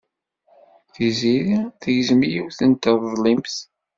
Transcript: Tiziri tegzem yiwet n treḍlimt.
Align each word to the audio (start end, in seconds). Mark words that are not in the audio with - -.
Tiziri 0.93 1.57
tegzem 1.81 2.21
yiwet 2.31 2.59
n 2.69 2.71
treḍlimt. 2.73 3.55